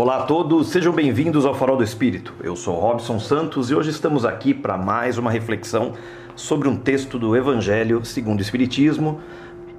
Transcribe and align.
Olá 0.00 0.18
a 0.18 0.22
todos, 0.22 0.68
sejam 0.68 0.92
bem-vindos 0.92 1.44
ao 1.44 1.56
Farol 1.56 1.76
do 1.76 1.82
Espírito. 1.82 2.32
Eu 2.40 2.54
sou 2.54 2.78
Robson 2.78 3.18
Santos 3.18 3.68
e 3.68 3.74
hoje 3.74 3.90
estamos 3.90 4.24
aqui 4.24 4.54
para 4.54 4.78
mais 4.78 5.18
uma 5.18 5.28
reflexão 5.28 5.92
sobre 6.36 6.68
um 6.68 6.76
texto 6.76 7.18
do 7.18 7.34
Evangelho 7.34 8.04
segundo 8.04 8.38
o 8.38 8.42
Espiritismo 8.42 9.20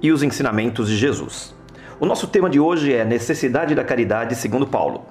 e 0.02 0.12
os 0.12 0.22
ensinamentos 0.22 0.90
de 0.90 0.96
Jesus. 0.98 1.54
O 1.98 2.04
nosso 2.04 2.26
tema 2.26 2.50
de 2.50 2.60
hoje 2.60 2.92
é 2.92 3.02
necessidade 3.02 3.74
da 3.74 3.82
caridade 3.82 4.34
segundo 4.34 4.66
Paulo. 4.66 5.06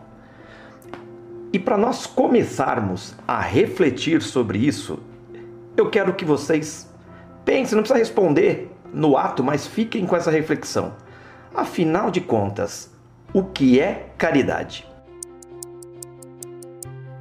E 1.52 1.58
para 1.58 1.76
nós 1.76 2.06
começarmos 2.06 3.16
a 3.28 3.42
refletir 3.42 4.22
sobre 4.22 4.60
isso, 4.60 5.00
eu 5.76 5.90
quero 5.90 6.14
que 6.14 6.24
vocês 6.24 6.88
pensem, 7.44 7.76
não 7.76 7.82
precisa 7.82 7.98
responder 7.98 8.72
no 8.94 9.18
ato, 9.18 9.44
mas 9.44 9.66
fiquem 9.66 10.06
com 10.06 10.16
essa 10.16 10.30
reflexão. 10.30 10.94
Afinal 11.52 12.12
de 12.12 12.22
contas, 12.22 12.94
o 13.34 13.44
que 13.44 13.80
é 13.80 14.12
caridade? 14.16 14.88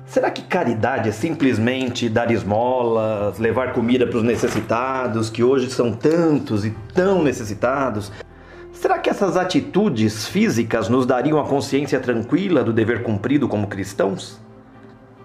Será 0.09 0.30
que 0.30 0.41
caridade 0.41 1.11
é 1.11 1.12
simplesmente 1.12 2.09
dar 2.09 2.30
esmolas, 2.30 3.39
levar 3.39 3.75
comida 3.75 4.07
para 4.07 4.17
os 4.17 4.25
necessitados, 4.25 5.29
que 5.29 5.45
hoje 5.45 5.71
são 5.71 5.93
tantos 5.93 6.65
e 6.65 6.71
tão 6.95 7.23
necessitados? 7.23 8.11
Será 8.73 8.98
que 8.98 9.11
essas 9.11 9.37
atitudes 9.37 10.27
físicas 10.27 10.89
nos 10.89 11.05
dariam 11.05 11.39
a 11.39 11.45
consciência 11.45 12.01
tranquila 12.01 12.65
do 12.65 12.73
dever 12.73 13.03
cumprido 13.03 13.47
como 13.47 13.67
cristãos? 13.67 14.41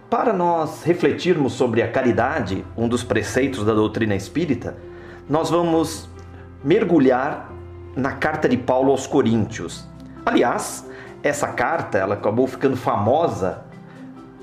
Para 0.10 0.34
nós 0.34 0.84
refletirmos 0.84 1.54
sobre 1.54 1.82
a 1.82 1.90
caridade, 1.90 2.66
um 2.76 2.90
dos 2.90 3.06
preceitos 3.06 3.64
da 3.64 3.74
doutrina 3.74 4.16
espírita, 4.16 4.76
nós 5.30 5.50
vamos 5.50 6.10
mergulhar 6.62 7.50
na 7.96 8.12
carta 8.12 8.50
de 8.50 8.58
Paulo 8.58 8.92
aos 8.92 9.08
Coríntios. 9.08 9.88
Aliás, 10.26 10.86
essa 11.24 11.48
carta 11.48 11.98
ela 11.98 12.16
acabou 12.16 12.48
ficando 12.48 12.76
famosa 12.76 13.72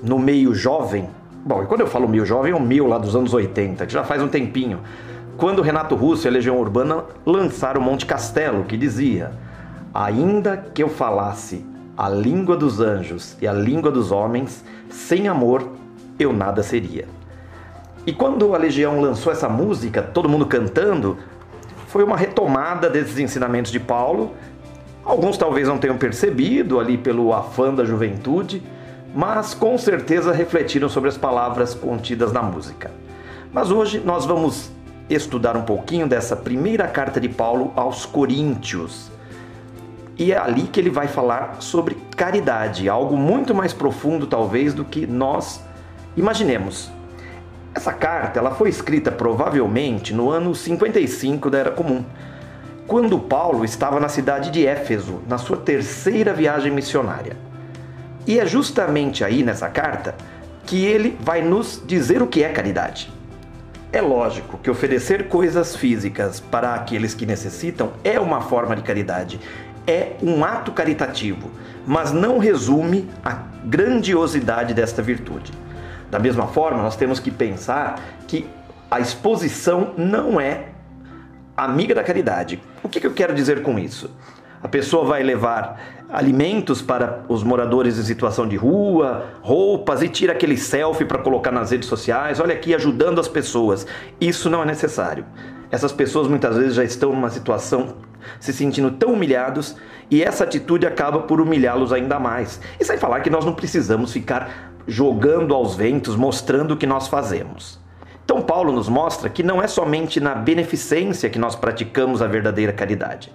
no 0.03 0.17
meio 0.17 0.53
jovem, 0.53 1.09
bom, 1.45 1.63
e 1.63 1.65
quando 1.65 1.81
eu 1.81 1.87
falo 1.87 2.07
meio 2.07 2.25
jovem, 2.25 2.51
é 2.51 2.55
o 2.55 2.61
meu 2.61 2.87
lá 2.87 2.97
dos 2.97 3.15
anos 3.15 3.33
80, 3.33 3.85
que 3.85 3.93
já 3.93 4.03
faz 4.03 4.21
um 4.21 4.27
tempinho, 4.27 4.79
quando 5.37 5.61
Renato 5.61 5.95
Russo 5.95 6.27
e 6.27 6.29
a 6.29 6.31
Legião 6.31 6.59
Urbana 6.59 7.03
lançaram 7.25 7.81
Monte 7.81 8.05
Castelo, 8.05 8.63
que 8.63 8.77
dizia: 8.77 9.31
Ainda 9.93 10.55
que 10.57 10.83
eu 10.83 10.89
falasse 10.89 11.65
a 11.97 12.09
língua 12.09 12.55
dos 12.55 12.79
anjos 12.79 13.35
e 13.41 13.47
a 13.47 13.53
língua 13.53 13.91
dos 13.91 14.11
homens, 14.11 14.63
sem 14.89 15.27
amor 15.27 15.67
eu 16.19 16.31
nada 16.31 16.61
seria. 16.61 17.07
E 18.05 18.11
quando 18.11 18.55
a 18.55 18.57
Legião 18.57 18.99
lançou 18.99 19.31
essa 19.31 19.47
música, 19.47 20.01
todo 20.01 20.27
mundo 20.27 20.45
cantando, 20.45 21.17
foi 21.87 22.03
uma 22.03 22.17
retomada 22.17 22.89
desses 22.89 23.19
ensinamentos 23.19 23.71
de 23.71 23.79
Paulo. 23.79 24.31
Alguns 25.03 25.37
talvez 25.37 25.67
não 25.67 25.77
tenham 25.77 25.97
percebido 25.97 26.79
ali 26.79 26.97
pelo 26.97 27.33
afã 27.33 27.73
da 27.73 27.83
juventude, 27.83 28.63
mas 29.13 29.53
com 29.53 29.77
certeza 29.77 30.31
refletiram 30.31 30.87
sobre 30.87 31.09
as 31.09 31.17
palavras 31.17 31.73
contidas 31.73 32.31
na 32.31 32.41
música. 32.41 32.91
Mas 33.51 33.69
hoje 33.69 34.01
nós 34.03 34.25
vamos 34.25 34.71
estudar 35.09 35.57
um 35.57 35.63
pouquinho 35.63 36.07
dessa 36.07 36.35
primeira 36.35 36.87
carta 36.87 37.19
de 37.19 37.27
Paulo 37.27 37.73
aos 37.75 38.05
Coríntios. 38.05 39.11
E 40.17 40.31
é 40.31 40.37
ali 40.37 40.63
que 40.63 40.79
ele 40.79 40.89
vai 40.89 41.07
falar 41.07 41.57
sobre 41.59 41.97
caridade, 42.15 42.87
algo 42.87 43.17
muito 43.17 43.53
mais 43.53 43.73
profundo 43.73 44.27
talvez 44.27 44.73
do 44.73 44.85
que 44.85 45.05
nós 45.05 45.61
imaginemos. 46.15 46.91
Essa 47.73 47.91
carta 47.91 48.39
ela 48.39 48.51
foi 48.51 48.69
escrita 48.69 49.11
provavelmente 49.11 50.13
no 50.13 50.29
ano 50.29 50.53
55 50.53 51.49
da 51.49 51.57
Era 51.57 51.71
Comum, 51.71 52.05
quando 52.85 53.17
Paulo 53.17 53.63
estava 53.63 53.99
na 53.99 54.09
cidade 54.09 54.51
de 54.51 54.65
Éfeso, 54.65 55.21
na 55.27 55.37
sua 55.37 55.57
terceira 55.57 56.33
viagem 56.33 56.71
missionária. 56.71 57.50
E 58.25 58.39
é 58.39 58.45
justamente 58.45 59.23
aí 59.23 59.43
nessa 59.43 59.69
carta 59.69 60.15
que 60.65 60.85
ele 60.85 61.17
vai 61.19 61.41
nos 61.41 61.81
dizer 61.85 62.21
o 62.21 62.27
que 62.27 62.43
é 62.43 62.49
caridade. 62.49 63.11
É 63.91 63.99
lógico 63.99 64.57
que 64.57 64.69
oferecer 64.69 65.27
coisas 65.27 65.75
físicas 65.75 66.39
para 66.39 66.73
aqueles 66.75 67.13
que 67.13 67.25
necessitam 67.25 67.91
é 68.03 68.19
uma 68.19 68.41
forma 68.41 68.75
de 68.75 68.81
caridade, 68.83 69.39
é 69.85 70.13
um 70.21 70.45
ato 70.45 70.71
caritativo, 70.71 71.51
mas 71.85 72.11
não 72.11 72.37
resume 72.37 73.09
a 73.23 73.43
grandiosidade 73.65 74.73
desta 74.73 75.01
virtude. 75.01 75.51
Da 76.09 76.19
mesma 76.19 76.47
forma, 76.47 76.81
nós 76.81 76.95
temos 76.95 77.19
que 77.19 77.31
pensar 77.31 77.99
que 78.27 78.47
a 78.89 78.99
exposição 78.99 79.93
não 79.97 80.39
é 80.39 80.65
amiga 81.55 81.95
da 81.95 82.03
caridade. 82.03 82.61
O 82.83 82.89
que, 82.89 83.05
eu 83.05 83.13
quero 83.13 83.33
dizer 83.33 83.61
com 83.61 83.79
isso? 83.79 84.09
A 84.63 84.67
pessoa 84.67 85.03
vai 85.03 85.23
levar 85.23 86.05
alimentos 86.07 86.83
para 86.83 87.23
os 87.27 87.43
moradores 87.43 87.97
em 87.97 88.03
situação 88.03 88.47
de 88.47 88.55
rua, 88.55 89.25
roupas 89.41 90.03
e 90.03 90.09
tira 90.09 90.33
aquele 90.33 90.55
selfie 90.55 91.03
para 91.03 91.17
colocar 91.17 91.51
nas 91.51 91.71
redes 91.71 91.89
sociais. 91.89 92.39
Olha 92.39 92.53
aqui 92.53 92.75
ajudando 92.75 93.19
as 93.19 93.27
pessoas. 93.27 93.87
Isso 94.19 94.51
não 94.51 94.61
é 94.61 94.65
necessário. 94.65 95.25
Essas 95.71 95.91
pessoas 95.91 96.27
muitas 96.27 96.57
vezes 96.57 96.75
já 96.75 96.83
estão 96.83 97.11
numa 97.11 97.31
situação 97.31 97.95
se 98.39 98.53
sentindo 98.53 98.91
tão 98.91 99.13
humilhados 99.13 99.75
e 100.11 100.21
essa 100.21 100.43
atitude 100.43 100.85
acaba 100.85 101.21
por 101.21 101.41
humilhá-los 101.41 101.91
ainda 101.91 102.19
mais. 102.19 102.61
E 102.79 102.85
sem 102.85 102.97
falar 102.97 103.21
que 103.21 103.31
nós 103.31 103.43
não 103.43 103.53
precisamos 103.53 104.13
ficar 104.13 104.73
jogando 104.85 105.55
aos 105.55 105.75
ventos, 105.75 106.15
mostrando 106.15 106.75
o 106.75 106.77
que 106.77 106.85
nós 106.85 107.07
fazemos. 107.07 107.79
Então, 108.23 108.41
Paulo 108.43 108.71
nos 108.71 108.87
mostra 108.87 109.27
que 109.27 109.41
não 109.41 109.59
é 109.61 109.67
somente 109.67 110.19
na 110.19 110.35
beneficência 110.35 111.31
que 111.31 111.39
nós 111.39 111.55
praticamos 111.55 112.21
a 112.21 112.27
verdadeira 112.27 112.71
caridade 112.71 113.31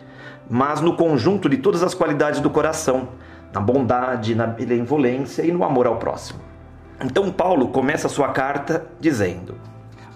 mas 0.48 0.80
no 0.80 0.96
conjunto 0.96 1.48
de 1.48 1.56
todas 1.56 1.82
as 1.82 1.94
qualidades 1.94 2.40
do 2.40 2.50
coração, 2.50 3.08
na 3.52 3.60
bondade, 3.60 4.34
na 4.34 4.46
benevolência 4.46 5.42
e 5.42 5.52
no 5.52 5.64
amor 5.64 5.86
ao 5.86 5.96
próximo. 5.96 6.40
Então 7.04 7.30
Paulo 7.30 7.68
começa 7.68 8.08
sua 8.08 8.28
carta 8.28 8.86
dizendo: 9.00 9.54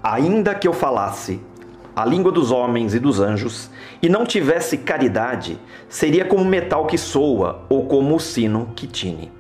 Ainda 0.03 0.55
que 0.55 0.67
eu 0.67 0.73
falasse 0.73 1.41
a 1.95 2.05
língua 2.05 2.33
dos 2.33 2.51
homens 2.51 2.95
e 2.95 2.99
dos 2.99 3.21
anjos 3.21 3.71
e 4.01 4.09
não 4.09 4.25
tivesse 4.25 4.79
caridade, 4.79 5.59
seria 5.89 6.25
como 6.25 6.45
metal 6.45 6.87
que 6.87 6.97
soa 6.97 7.65
ou 7.69 7.87
como 7.87 8.15
o 8.15 8.21
sino 8.21 8.71
que 8.75 8.87
tine. 8.87 9.31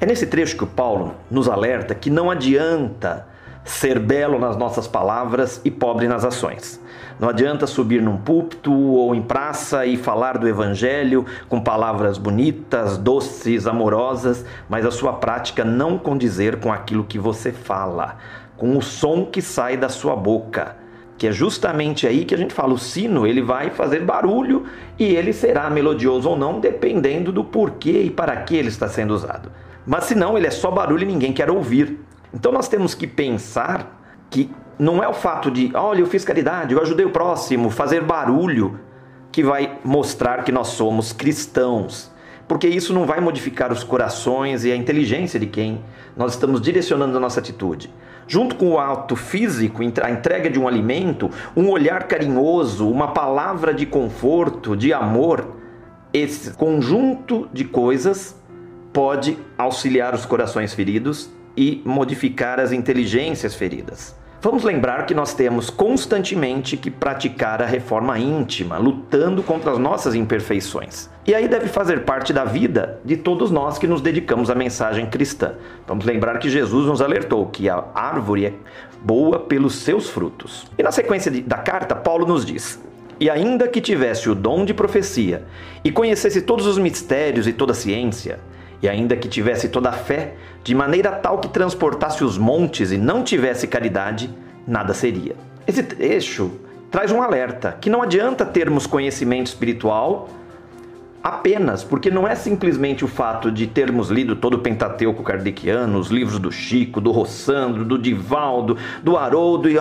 É 0.00 0.06
nesse 0.06 0.26
trecho 0.26 0.56
que 0.56 0.64
o 0.64 0.68
Paulo 0.68 1.14
nos 1.30 1.48
alerta 1.48 1.94
que 1.94 2.08
não 2.08 2.30
adianta 2.30 3.26
ser 3.64 3.98
belo 3.98 4.38
nas 4.38 4.56
nossas 4.56 4.88
palavras 4.88 5.60
e 5.64 5.70
pobre 5.70 6.08
nas 6.08 6.24
ações. 6.24 6.80
Não 7.18 7.28
adianta 7.28 7.66
subir 7.66 8.00
num 8.00 8.16
púlpito 8.16 8.72
ou 8.72 9.14
em 9.14 9.20
praça 9.20 9.84
e 9.84 9.96
falar 9.96 10.38
do 10.38 10.48
evangelho 10.48 11.26
com 11.50 11.60
palavras 11.60 12.16
bonitas, 12.16 12.96
doces, 12.96 13.66
amorosas, 13.66 14.44
mas 14.68 14.86
a 14.86 14.90
sua 14.90 15.12
prática 15.12 15.62
não 15.62 15.98
condizer 15.98 16.56
com 16.60 16.72
aquilo 16.72 17.04
que 17.04 17.18
você 17.18 17.52
fala, 17.52 18.16
com 18.56 18.74
o 18.76 18.80
som 18.80 19.26
que 19.26 19.42
sai 19.42 19.76
da 19.76 19.90
sua 19.90 20.16
boca. 20.16 20.76
Que 21.18 21.26
é 21.26 21.32
justamente 21.32 22.06
aí 22.06 22.24
que 22.24 22.34
a 22.34 22.38
gente 22.38 22.54
fala, 22.54 22.72
o 22.72 22.78
sino 22.78 23.26
ele 23.26 23.42
vai 23.42 23.68
fazer 23.68 24.02
barulho 24.02 24.64
e 24.98 25.04
ele 25.04 25.34
será 25.34 25.68
melodioso 25.68 26.30
ou 26.30 26.38
não, 26.38 26.58
dependendo 26.58 27.30
do 27.30 27.44
porquê 27.44 28.04
e 28.04 28.10
para 28.10 28.34
que 28.36 28.56
ele 28.56 28.68
está 28.68 28.88
sendo 28.88 29.12
usado. 29.12 29.52
Mas 29.86 30.04
se 30.04 30.14
não, 30.14 30.38
ele 30.38 30.46
é 30.46 30.50
só 30.50 30.70
barulho 30.70 31.02
e 31.02 31.06
ninguém 31.06 31.34
quer 31.34 31.50
ouvir. 31.50 31.98
Então 32.32 32.52
nós 32.52 32.68
temos 32.68 32.94
que 32.94 33.06
pensar 33.06 34.00
que 34.30 34.50
não 34.78 35.02
é 35.02 35.08
o 35.08 35.12
fato 35.12 35.50
de, 35.50 35.70
olha, 35.74 36.00
eu 36.00 36.06
fiz 36.06 36.24
caridade, 36.24 36.72
eu 36.72 36.80
ajudei 36.80 37.04
o 37.04 37.10
próximo, 37.10 37.68
fazer 37.68 38.02
barulho, 38.02 38.80
que 39.30 39.42
vai 39.42 39.78
mostrar 39.84 40.42
que 40.42 40.50
nós 40.50 40.68
somos 40.68 41.12
cristãos. 41.12 42.10
Porque 42.48 42.66
isso 42.66 42.92
não 42.92 43.04
vai 43.04 43.20
modificar 43.20 43.70
os 43.72 43.84
corações 43.84 44.64
e 44.64 44.72
a 44.72 44.76
inteligência 44.76 45.38
de 45.38 45.46
quem 45.46 45.84
nós 46.16 46.32
estamos 46.32 46.60
direcionando 46.60 47.16
a 47.16 47.20
nossa 47.20 47.40
atitude. 47.40 47.92
Junto 48.26 48.56
com 48.56 48.70
o 48.70 48.78
ato 48.78 49.14
físico, 49.14 49.82
a 49.82 50.10
entrega 50.10 50.48
de 50.48 50.58
um 50.58 50.66
alimento, 50.66 51.30
um 51.56 51.68
olhar 51.68 52.04
carinhoso, 52.04 52.88
uma 52.88 53.08
palavra 53.08 53.74
de 53.74 53.86
conforto, 53.86 54.76
de 54.76 54.92
amor, 54.92 55.56
esse 56.12 56.52
conjunto 56.52 57.48
de 57.52 57.64
coisas 57.64 58.34
pode 58.92 59.38
auxiliar 59.56 60.14
os 60.14 60.24
corações 60.26 60.74
feridos 60.74 61.30
e 61.56 61.82
modificar 61.84 62.60
as 62.60 62.72
inteligências 62.72 63.54
feridas. 63.54 64.14
Vamos 64.42 64.64
lembrar 64.64 65.04
que 65.04 65.12
nós 65.12 65.34
temos 65.34 65.68
constantemente 65.68 66.74
que 66.74 66.90
praticar 66.90 67.60
a 67.60 67.66
reforma 67.66 68.18
íntima, 68.18 68.78
lutando 68.78 69.42
contra 69.42 69.70
as 69.70 69.76
nossas 69.76 70.14
imperfeições. 70.14 71.10
E 71.26 71.34
aí 71.34 71.46
deve 71.46 71.68
fazer 71.68 72.04
parte 72.06 72.32
da 72.32 72.42
vida 72.42 72.98
de 73.04 73.18
todos 73.18 73.50
nós 73.50 73.76
que 73.76 73.86
nos 73.86 74.00
dedicamos 74.00 74.48
à 74.48 74.54
mensagem 74.54 75.04
cristã. 75.04 75.52
Vamos 75.86 76.06
lembrar 76.06 76.38
que 76.38 76.48
Jesus 76.48 76.86
nos 76.86 77.02
alertou 77.02 77.44
que 77.48 77.68
a 77.68 77.84
árvore 77.94 78.46
é 78.46 78.54
boa 79.02 79.40
pelos 79.40 79.74
seus 79.74 80.08
frutos. 80.08 80.66
E 80.78 80.82
na 80.82 80.90
sequência 80.90 81.30
da 81.42 81.58
carta, 81.58 81.94
Paulo 81.94 82.26
nos 82.26 82.46
diz: 82.46 82.82
E 83.20 83.28
ainda 83.28 83.68
que 83.68 83.82
tivesse 83.82 84.30
o 84.30 84.34
dom 84.34 84.64
de 84.64 84.72
profecia 84.72 85.44
e 85.84 85.92
conhecesse 85.92 86.40
todos 86.40 86.64
os 86.64 86.78
mistérios 86.78 87.46
e 87.46 87.52
toda 87.52 87.72
a 87.72 87.76
ciência, 87.76 88.40
e 88.82 88.88
ainda 88.88 89.16
que 89.16 89.28
tivesse 89.28 89.68
toda 89.68 89.88
a 89.88 89.92
fé, 89.92 90.34
de 90.62 90.74
maneira 90.74 91.12
tal 91.12 91.38
que 91.38 91.48
transportasse 91.48 92.24
os 92.24 92.38
montes 92.38 92.92
e 92.92 92.98
não 92.98 93.22
tivesse 93.22 93.66
caridade, 93.66 94.30
nada 94.66 94.94
seria. 94.94 95.34
Esse 95.66 95.82
trecho 95.82 96.52
traz 96.90 97.12
um 97.12 97.22
alerta 97.22 97.76
que 97.80 97.90
não 97.90 98.02
adianta 98.02 98.44
termos 98.44 98.86
conhecimento 98.86 99.46
espiritual 99.46 100.28
Apenas, 101.22 101.84
porque 101.84 102.10
não 102.10 102.26
é 102.26 102.34
simplesmente 102.34 103.04
o 103.04 103.08
fato 103.08 103.50
de 103.50 103.66
termos 103.66 104.08
lido 104.08 104.34
todo 104.34 104.54
o 104.54 104.58
Pentateuco 104.60 105.22
kardeciano, 105.22 105.98
os 105.98 106.08
livros 106.08 106.38
do 106.38 106.50
Chico, 106.50 106.98
do 106.98 107.10
Rossandro, 107.10 107.84
do 107.84 107.98
Divaldo, 107.98 108.78
do 109.02 109.18
Haroldo 109.18 109.68
e 109.68 109.76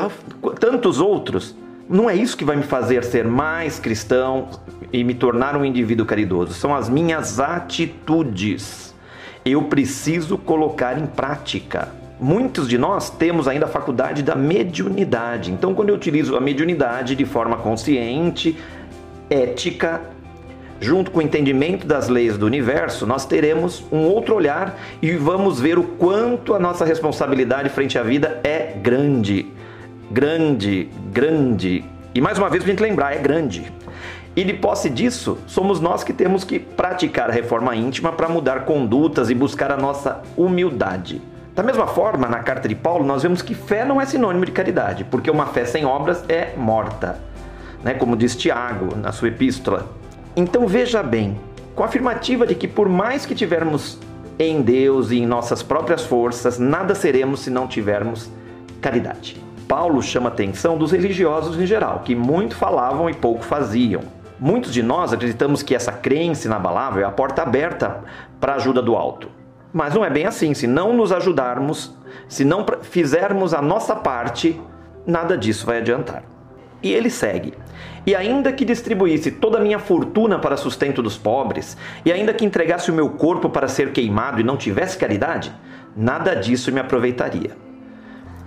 tantos 0.60 1.00
outros. 1.00 1.56
Não 1.88 2.10
é 2.10 2.16
isso 2.16 2.36
que 2.36 2.44
vai 2.44 2.58
me 2.58 2.64
fazer 2.64 3.06
ser 3.06 3.26
mais 3.26 3.80
cristão 3.80 4.50
e 4.92 5.02
me 5.02 5.14
tornar 5.14 5.56
um 5.56 5.64
indivíduo 5.64 6.06
caridoso. 6.06 6.54
São 6.54 6.76
as 6.76 6.90
minhas 6.90 7.40
atitudes. 7.40 8.89
Eu 9.46 9.64
preciso 9.64 10.38
colocar 10.38 10.98
em 10.98 11.06
prática. 11.06 11.90
Muitos 12.20 12.68
de 12.68 12.78
nós 12.78 13.10
temos 13.10 13.48
ainda 13.48 13.66
a 13.66 13.70
faculdade 13.70 14.22
da 14.22 14.36
mediunidade. 14.36 15.52
Então, 15.52 15.74
quando 15.74 15.90
eu 15.90 15.96
utilizo 15.96 16.36
a 16.36 16.42
mediunidade 16.42 17.16
de 17.16 17.26
forma 17.26 17.56
consciente, 17.56 18.58
ética, 19.30 20.02
junto 20.82 21.12
com 21.12 21.20
o 21.20 21.22
entendimento 21.22 21.88
das 21.88 22.10
leis 22.10 22.38
do 22.38 22.46
universo, 22.46 23.06
nós 23.06 23.26
teremos 23.26 23.86
um 23.92 24.06
outro 24.06 24.36
olhar 24.36 24.78
e 25.02 25.12
vamos 25.12 25.60
ver 25.60 25.78
o 25.78 25.84
quanto 25.84 26.54
a 26.54 26.60
nossa 26.60 26.84
responsabilidade 26.84 27.70
frente 27.70 27.98
à 27.98 28.04
vida 28.04 28.40
é 28.44 28.74
grande. 28.82 29.48
Grande, 30.12 30.90
grande. 31.12 31.86
E 32.14 32.20
mais 32.20 32.38
uma 32.38 32.50
vez, 32.50 32.64
para 32.64 32.74
a 32.74 32.76
gente 32.76 32.84
lembrar, 32.84 33.16
é 33.16 33.20
grande. 33.20 33.72
E 34.36 34.44
de 34.44 34.54
posse 34.54 34.90
disso, 34.90 35.38
somos 35.48 35.80
nós 35.80 36.04
que 36.04 36.14
temos 36.14 36.44
que 36.44 36.60
praticar 36.60 37.30
a 37.30 37.34
reforma 37.34 37.76
íntima 37.76 38.12
para 38.12 38.30
mudar 38.30 38.66
condutas 38.66 39.30
e 39.30 39.36
buscar 39.36 39.72
a 39.72 39.78
nossa 39.78 40.22
humildade. 40.38 41.22
Da 41.56 41.64
mesma 41.64 41.88
forma, 41.88 42.28
na 42.28 42.40
carta 42.40 42.70
de 42.70 42.76
Paulo, 42.76 43.04
nós 43.04 43.24
vemos 43.24 43.42
que 43.42 43.54
fé 43.54 43.84
não 43.84 44.00
é 44.00 44.06
sinônimo 44.06 44.46
de 44.46 44.52
caridade, 44.52 45.04
porque 45.04 45.30
uma 45.30 45.48
fé 45.48 45.66
sem 45.66 45.84
obras 45.84 46.24
é 46.30 46.54
morta. 46.56 47.20
Né? 47.84 47.96
Como 47.96 48.16
diz 48.16 48.36
Tiago 48.36 48.96
na 48.96 49.12
sua 49.12 49.28
epístola, 49.28 49.90
então 50.36 50.68
veja 50.68 51.04
bem, 51.04 51.38
com 51.76 51.84
a 51.84 51.88
afirmativa 51.88 52.46
de 52.46 52.56
que 52.56 52.68
por 52.68 52.88
mais 52.88 53.26
que 53.26 53.36
tivermos 53.36 54.00
em 54.38 54.62
Deus 54.62 55.12
e 55.12 55.18
em 55.18 55.26
nossas 55.26 55.62
próprias 55.62 56.06
forças, 56.06 56.58
nada 56.58 56.96
seremos 56.96 57.42
se 57.42 57.50
não 57.50 57.68
tivermos 57.68 58.30
caridade. 58.80 59.44
Paulo 59.68 60.02
chama 60.02 60.30
a 60.30 60.32
atenção 60.32 60.78
dos 60.78 60.92
religiosos 60.92 61.60
em 61.60 61.66
geral, 61.66 62.04
que 62.06 62.16
muito 62.16 62.56
falavam 62.56 63.10
e 63.10 63.14
pouco 63.14 63.44
faziam. 63.44 64.19
Muitos 64.40 64.72
de 64.72 64.82
nós 64.82 65.12
acreditamos 65.12 65.62
que 65.62 65.76
essa 65.76 65.92
crença 65.92 66.48
inabalável 66.48 67.04
é 67.04 67.06
a 67.06 67.12
porta 67.12 67.42
aberta 67.42 68.04
para 68.40 68.54
a 68.54 68.56
ajuda 68.56 68.82
do 68.82 68.96
alto. 68.96 69.30
Mas 69.74 69.94
não 69.94 70.06
é 70.06 70.10
bem 70.10 70.26
assim. 70.26 70.54
Se 70.54 70.66
não 70.66 70.94
nos 70.94 71.12
ajudarmos, 71.12 71.94
se 72.28 72.46
não 72.46 72.66
fizermos 72.82 73.54
a 73.54 73.62
nossa 73.62 73.96
parte, 73.96 74.60
nada 75.06 75.38
disso 75.38 75.66
vai 75.66 75.80
adiantar. 75.80 76.24
E 76.82 76.94
ele 76.94 77.10
segue. 77.10 77.54
E 78.06 78.16
ainda 78.16 78.54
que 78.54 78.64
distribuísse 78.64 79.30
toda 79.30 79.58
a 79.58 79.62
minha 79.62 79.78
fortuna 79.78 80.40
para 80.40 80.56
sustento 80.56 81.02
dos 81.04 81.18
pobres, 81.18 81.76
e 82.06 82.12
ainda 82.12 82.34
que 82.34 82.46
entregasse 82.46 82.90
o 82.90 82.94
meu 82.94 83.10
corpo 83.10 83.50
para 83.50 83.68
ser 83.68 83.92
queimado 83.92 84.40
e 84.40 84.44
não 84.44 84.56
tivesse 84.56 84.98
caridade, 84.98 85.54
nada 85.96 86.34
disso 86.34 86.72
me 86.72 86.80
aproveitaria. 86.80 87.69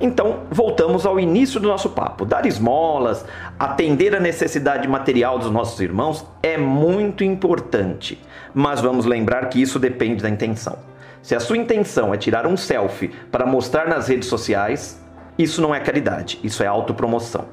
Então, 0.03 0.41
voltamos 0.51 1.07
ao 1.07 1.21
início 1.21 1.61
do 1.61 1.69
nosso 1.69 1.91
papo. 1.91 2.25
Dar 2.25 2.45
esmolas, 2.45 3.25
atender 3.57 4.17
a 4.17 4.19
necessidade 4.19 4.89
material 4.89 5.39
dos 5.39 5.49
nossos 5.49 5.81
irmãos 5.81 6.27
é 6.43 6.59
muito 6.59 7.23
importante, 7.23 8.21
mas 8.53 8.81
vamos 8.81 9.07
lembrar 9.07 9.49
que 9.49 9.63
isso 9.63 9.79
depende 9.79 10.21
da 10.21 10.29
intenção. 10.29 10.77
Se 11.23 11.37
a 11.37 11.41
sua 11.41 11.57
intenção 11.57 12.13
é 12.13 12.17
tirar 12.17 12.49
um 12.49 12.57
selfie 12.57 13.13
para 13.31 13.47
mostrar 13.47 13.87
nas 13.87 14.09
redes 14.09 14.29
sociais, 14.29 15.01
isso 15.39 15.63
não 15.63 15.73
é 15.73 15.79
caridade, 15.79 16.41
isso 16.43 16.65
é 16.65 16.67
autopromoção. 16.67 17.45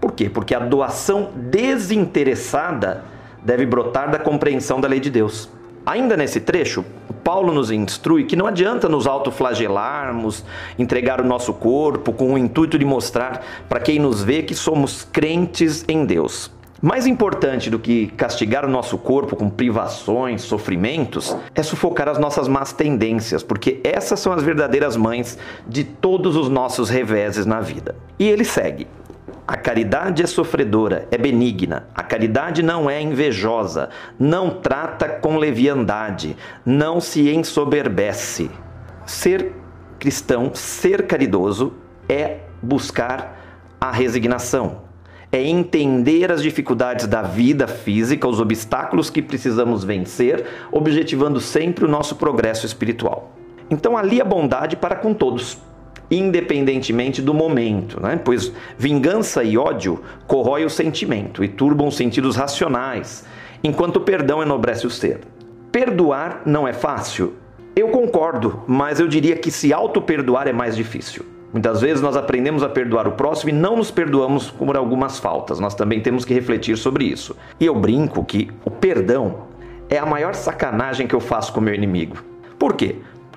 Por 0.00 0.12
quê? 0.12 0.30
Porque 0.30 0.54
a 0.54 0.60
doação 0.60 1.32
desinteressada 1.36 3.04
deve 3.42 3.66
brotar 3.66 4.10
da 4.10 4.18
compreensão 4.18 4.80
da 4.80 4.88
lei 4.88 5.00
de 5.00 5.10
Deus. 5.10 5.50
Ainda 5.84 6.16
nesse 6.16 6.40
trecho, 6.40 6.82
Paulo 7.24 7.52
nos 7.52 7.70
instrui 7.70 8.24
que 8.24 8.36
não 8.36 8.46
adianta 8.46 8.86
nos 8.86 9.06
autoflagelarmos, 9.06 10.44
entregar 10.78 11.22
o 11.22 11.26
nosso 11.26 11.54
corpo 11.54 12.12
com 12.12 12.34
o 12.34 12.38
intuito 12.38 12.78
de 12.78 12.84
mostrar 12.84 13.42
para 13.66 13.80
quem 13.80 13.98
nos 13.98 14.22
vê 14.22 14.42
que 14.42 14.54
somos 14.54 15.08
crentes 15.10 15.84
em 15.88 16.04
Deus. 16.04 16.52
Mais 16.82 17.06
importante 17.06 17.70
do 17.70 17.78
que 17.78 18.08
castigar 18.08 18.66
o 18.66 18.68
nosso 18.68 18.98
corpo 18.98 19.34
com 19.34 19.48
privações, 19.48 20.42
sofrimentos, 20.42 21.34
é 21.54 21.62
sufocar 21.62 22.10
as 22.10 22.18
nossas 22.18 22.46
más 22.46 22.74
tendências, 22.74 23.42
porque 23.42 23.80
essas 23.82 24.20
são 24.20 24.34
as 24.34 24.42
verdadeiras 24.42 24.94
mães 24.94 25.38
de 25.66 25.82
todos 25.82 26.36
os 26.36 26.50
nossos 26.50 26.90
reveses 26.90 27.46
na 27.46 27.58
vida. 27.58 27.96
E 28.18 28.28
ele 28.28 28.44
segue: 28.44 28.86
a 29.46 29.56
caridade 29.56 30.22
é 30.22 30.26
sofredora, 30.26 31.06
é 31.10 31.18
benigna. 31.18 31.86
A 31.94 32.02
caridade 32.02 32.62
não 32.62 32.88
é 32.88 33.00
invejosa, 33.00 33.90
não 34.18 34.48
trata 34.48 35.06
com 35.06 35.36
leviandade, 35.36 36.34
não 36.64 36.98
se 36.98 37.28
ensoberbece. 37.28 38.50
Ser 39.04 39.52
cristão, 39.98 40.50
ser 40.54 41.06
caridoso, 41.06 41.74
é 42.08 42.38
buscar 42.62 43.76
a 43.78 43.90
resignação, 43.90 44.82
é 45.30 45.42
entender 45.42 46.32
as 46.32 46.42
dificuldades 46.42 47.06
da 47.06 47.20
vida 47.20 47.66
física, 47.66 48.26
os 48.26 48.40
obstáculos 48.40 49.10
que 49.10 49.20
precisamos 49.20 49.84
vencer, 49.84 50.46
objetivando 50.72 51.38
sempre 51.38 51.84
o 51.84 51.88
nosso 51.88 52.16
progresso 52.16 52.64
espiritual. 52.64 53.32
Então, 53.68 53.94
ali 53.94 54.22
a 54.22 54.24
bondade 54.24 54.74
para 54.74 54.96
com 54.96 55.12
todos 55.12 55.58
independentemente 56.14 57.20
do 57.20 57.34
momento, 57.34 58.00
né? 58.00 58.20
pois 58.22 58.52
vingança 58.78 59.42
e 59.42 59.58
ódio 59.58 60.02
corrói 60.26 60.64
o 60.64 60.70
sentimento 60.70 61.42
e 61.42 61.48
turbam 61.48 61.88
os 61.88 61.96
sentidos 61.96 62.36
racionais, 62.36 63.24
enquanto 63.62 63.96
o 63.96 64.00
perdão 64.00 64.42
enobrece 64.42 64.86
o 64.86 64.90
ser. 64.90 65.20
Perdoar 65.72 66.42
não 66.46 66.68
é 66.68 66.72
fácil? 66.72 67.34
Eu 67.74 67.88
concordo, 67.88 68.62
mas 68.66 69.00
eu 69.00 69.08
diria 69.08 69.36
que 69.36 69.50
se 69.50 69.72
auto-perdoar 69.72 70.46
é 70.46 70.52
mais 70.52 70.76
difícil. 70.76 71.24
Muitas 71.52 71.80
vezes 71.80 72.02
nós 72.02 72.16
aprendemos 72.16 72.62
a 72.62 72.68
perdoar 72.68 73.06
o 73.06 73.12
próximo 73.12 73.50
e 73.50 73.52
não 73.52 73.76
nos 73.76 73.90
perdoamos 73.90 74.50
por 74.50 74.76
algumas 74.76 75.20
faltas. 75.20 75.60
Nós 75.60 75.74
também 75.74 76.00
temos 76.00 76.24
que 76.24 76.34
refletir 76.34 76.76
sobre 76.76 77.04
isso. 77.04 77.36
E 77.60 77.66
eu 77.66 77.74
brinco 77.74 78.24
que 78.24 78.50
o 78.64 78.70
perdão 78.70 79.46
é 79.88 79.96
a 79.96 80.04
maior 80.06 80.34
sacanagem 80.34 81.06
que 81.06 81.14
eu 81.14 81.20
faço 81.20 81.52
com 81.52 81.60
o 81.60 81.62
meu 81.62 81.74
inimigo. 81.74 82.16
Por 82.58 82.74
quê? 82.74 82.96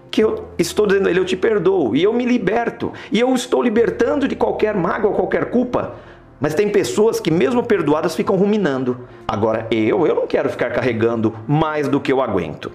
Que 0.10 0.24
eu 0.24 0.50
estou 0.58 0.88
dizendo 0.88 1.08
a 1.08 1.12
ele, 1.12 1.20
eu 1.20 1.26
te 1.26 1.36
perdoo, 1.36 1.96
e 1.96 2.04
eu 2.04 2.14
me 2.14 2.26
liberto, 2.26 2.92
e 3.12 3.20
eu 3.20 3.34
estou 3.34 3.62
libertando 3.62 4.28
de 4.28 4.36
qualquer 4.36 4.76
mágoa, 4.76 5.14
qualquer 5.14 5.50
culpa. 5.50 5.96
Mas 6.40 6.54
tem 6.54 6.70
pessoas 6.70 7.20
que, 7.20 7.32
mesmo 7.32 7.64
perdoadas, 7.64 8.16
ficam 8.16 8.36
ruminando. 8.36 9.08
Agora, 9.28 9.68
eu, 9.72 10.06
eu 10.06 10.16
não 10.16 10.28
quero 10.28 10.50
ficar 10.50 10.70
carregando 10.70 11.36
mais 11.48 11.88
do 11.88 12.00
que 12.00 12.12
eu 12.12 12.22
aguento. 12.22 12.72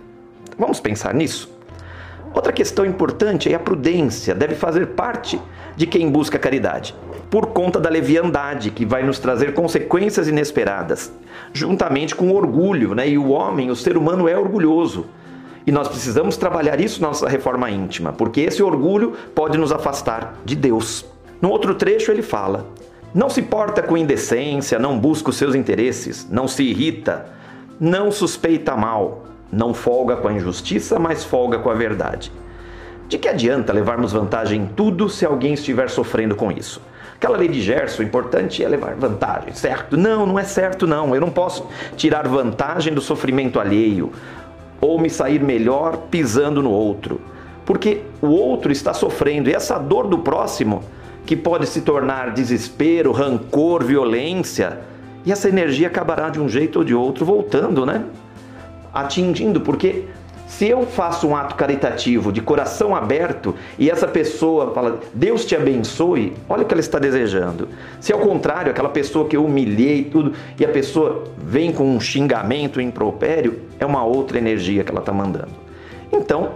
Vamos 0.59 0.81
pensar 0.81 1.15
nisso? 1.15 1.51
Outra 2.35 2.53
questão 2.53 2.85
importante 2.87 3.53
é 3.53 3.55
a 3.55 3.61
prudência, 3.61 4.35
deve 4.35 4.55
fazer 4.55 4.89
parte 4.89 5.41
de 5.77 5.87
quem 5.87 6.11
busca 6.11 6.39
caridade, 6.39 6.95
por 7.31 7.49
conta 7.49 7.79
da 7.79 7.91
leviandade 7.91 8.71
que 8.71 8.87
vai 8.87 9.03
nos 9.03 9.19
trazer 9.19 9.53
consequências 9.53 10.29
inesperadas, 10.29 11.13
juntamente 11.53 12.15
com 12.15 12.31
o 12.31 12.35
orgulho, 12.35 12.95
né? 12.95 13.07
E 13.09 13.19
o 13.19 13.29
homem, 13.29 13.71
o 13.71 13.77
ser 13.77 13.97
humano 13.99 14.29
é 14.29 14.37
orgulhoso. 14.37 15.07
E 15.67 15.73
nós 15.73 15.89
precisamos 15.89 16.37
trabalhar 16.37 16.81
isso 16.81 17.01
na 17.01 17.09
nossa 17.09 17.29
reforma 17.29 17.71
íntima, 17.71 18.13
porque 18.13 18.41
esse 18.41 18.63
orgulho 18.63 19.13
pode 19.35 19.57
nos 19.57 19.73
afastar 19.73 20.35
de 20.45 20.57
Deus. 20.57 21.05
No 21.41 21.51
outro 21.51 21.75
trecho 21.75 22.11
ele 22.11 22.23
fala: 22.23 22.67
Não 23.15 23.31
se 23.31 23.43
porta 23.43 23.83
com 23.83 23.97
indecência, 23.97 24.79
não 24.79 24.99
busca 24.99 25.31
os 25.31 25.37
seus 25.37 25.55
interesses, 25.55 26.29
não 26.31 26.49
se 26.49 26.65
irrita, 26.65 27.27
não 27.79 28.11
suspeita 28.11 28.77
mal, 28.77 29.25
não 29.53 29.73
folga 29.73 30.17
com 30.17 30.29
a 30.29 30.33
injustiça, 30.33 30.99
mas 30.99 31.23
folga 31.23 31.59
com 31.59 31.71
a 31.71 31.75
verdade. 31.75 32.33
De 33.09 33.19
que 33.19 33.29
adianta 33.29 33.73
levarmos 33.73 34.13
vantagem 34.13 34.63
em 34.63 34.67
tudo 34.67 35.09
se 35.09 35.27
alguém 35.27 35.53
estiver 35.53 35.91
sofrendo 35.91 36.35
com 36.35 36.51
isso? 36.51 36.81
Aquela 37.23 37.37
lei 37.37 37.47
de 37.47 37.61
Gerson, 37.61 38.03
o 38.03 38.05
importante 38.05 38.65
é 38.65 38.69
levar 38.69 38.95
vantagem, 38.95 39.55
certo? 39.55 39.97
Não, 39.97 40.27
não 40.27 40.39
é 40.39 40.43
certo 40.43 40.89
não. 40.89 41.15
Eu 41.15 41.21
não 41.21 41.31
posso 41.31 41.69
tirar 41.97 42.27
vantagem 42.27 42.93
do 42.93 43.01
sofrimento 43.01 43.61
alheio 43.61 44.11
ou 44.83 44.99
me 44.99 45.09
sair 45.09 45.41
melhor 45.41 45.97
pisando 46.11 46.61
no 46.61 46.71
outro. 46.71 47.21
Porque 47.65 48.03
o 48.21 48.27
outro 48.27 48.73
está 48.73 48.93
sofrendo 48.93 49.49
e 49.49 49.55
essa 49.55 49.79
dor 49.79 50.09
do 50.09 50.19
próximo, 50.19 50.83
que 51.25 51.37
pode 51.37 51.67
se 51.69 51.83
tornar 51.83 52.33
desespero, 52.33 53.13
rancor, 53.13 53.85
violência, 53.85 54.81
e 55.25 55.31
essa 55.31 55.49
energia 55.49 55.87
acabará 55.87 56.29
de 56.29 56.41
um 56.41 56.49
jeito 56.49 56.81
ou 56.81 56.85
de 56.85 56.95
outro 56.95 57.25
voltando, 57.25 57.87
né? 57.87 58.05
Atingindo, 58.93 59.61
porque 59.61 60.07
se 60.59 60.69
eu 60.69 60.87
faço 60.87 61.27
um 61.27 61.35
ato 61.35 61.55
caritativo 61.55 62.31
de 62.31 62.43
coração 62.43 62.95
aberto 62.95 63.55
e 63.79 63.91
essa 63.91 64.07
pessoa 64.07 64.73
fala, 64.75 65.01
Deus 65.15 65.47
te 65.47 65.57
abençoe, 65.57 66.35
olha 66.47 66.63
o 66.63 66.67
que 66.67 66.75
ela 66.75 66.81
está 66.81 66.99
desejando. 66.99 67.71
Se 67.99 68.13
ao 68.13 68.19
contrário, 68.19 68.71
aquela 68.71 68.91
pessoa 68.91 69.27
que 69.27 69.35
eu 69.35 69.47
humilhei 69.47 70.05
tudo 70.05 70.35
e 70.61 70.65
a 70.65 70.69
pessoa 70.69 71.25
vem 71.39 71.73
com 71.73 71.97
um 71.97 71.99
xingamento, 71.99 72.79
um 72.79 72.83
impropério, 72.83 73.63
é 73.81 73.87
uma 73.87 74.05
outra 74.05 74.37
energia 74.37 74.85
que 74.85 74.91
ela 74.91 75.01
está 75.01 75.11
mandando. 75.11 75.53
Então, 76.13 76.51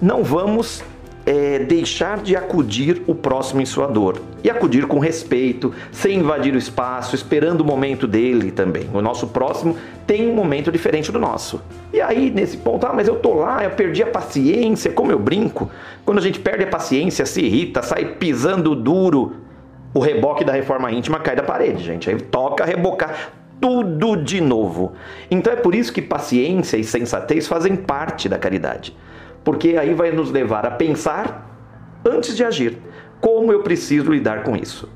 não 0.00 0.22
vamos 0.22 0.84
é 1.24 1.60
deixar 1.60 2.18
de 2.20 2.34
acudir 2.34 3.02
o 3.06 3.14
próximo 3.14 3.60
em 3.60 3.66
sua 3.66 3.86
dor 3.86 4.20
e 4.42 4.50
acudir 4.50 4.86
com 4.86 4.98
respeito, 4.98 5.72
sem 5.92 6.18
invadir 6.18 6.54
o 6.54 6.58
espaço, 6.58 7.14
esperando 7.14 7.60
o 7.60 7.64
momento 7.64 8.06
dele 8.08 8.50
também. 8.50 8.88
O 8.92 9.00
nosso 9.00 9.28
próximo 9.28 9.76
tem 10.06 10.28
um 10.28 10.34
momento 10.34 10.72
diferente 10.72 11.12
do 11.12 11.18
nosso. 11.18 11.62
E 11.92 12.00
aí, 12.00 12.30
nesse 12.30 12.56
ponto, 12.56 12.84
ah, 12.86 12.92
mas 12.92 13.06
eu 13.06 13.16
tô 13.16 13.34
lá, 13.34 13.62
eu 13.62 13.70
perdi 13.70 14.02
a 14.02 14.06
paciência, 14.06 14.90
como 14.90 15.12
eu 15.12 15.18
brinco. 15.18 15.70
Quando 16.04 16.18
a 16.18 16.22
gente 16.22 16.40
perde 16.40 16.64
a 16.64 16.66
paciência, 16.66 17.24
se 17.24 17.40
irrita, 17.40 17.82
sai 17.82 18.04
pisando 18.16 18.74
duro, 18.74 19.36
o 19.94 20.00
reboque 20.00 20.44
da 20.44 20.52
reforma 20.52 20.90
íntima 20.90 21.20
cai 21.20 21.36
da 21.36 21.42
parede, 21.42 21.84
gente. 21.84 22.10
Aí 22.10 22.16
toca 22.16 22.64
rebocar 22.64 23.32
tudo 23.60 24.16
de 24.16 24.40
novo. 24.40 24.94
Então 25.30 25.52
é 25.52 25.56
por 25.56 25.72
isso 25.72 25.92
que 25.92 26.02
paciência 26.02 26.76
e 26.76 26.82
sensatez 26.82 27.46
fazem 27.46 27.76
parte 27.76 28.28
da 28.28 28.38
caridade 28.38 28.92
porque 29.44 29.76
aí 29.76 29.94
vai 29.94 30.12
nos 30.12 30.30
levar 30.30 30.66
a 30.66 30.70
pensar 30.70 31.48
antes 32.04 32.36
de 32.36 32.44
agir. 32.44 32.78
Como 33.20 33.52
eu 33.52 33.62
preciso 33.62 34.10
lidar 34.10 34.42
com 34.42 34.56
isso? 34.56 34.88